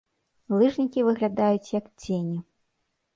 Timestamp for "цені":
2.01-2.39